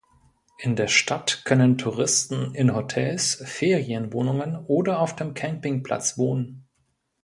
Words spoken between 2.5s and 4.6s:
in Hotels, Ferienwohnungen